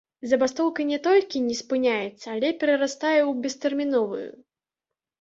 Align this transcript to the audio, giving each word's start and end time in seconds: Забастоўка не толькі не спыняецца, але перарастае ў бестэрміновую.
Забастоўка 0.29 0.85
не 0.91 0.99
толькі 1.07 1.43
не 1.51 1.59
спыняецца, 1.61 2.25
але 2.35 2.49
перарастае 2.65 3.15
ў 3.29 3.31
бестэрміновую. 3.47 4.29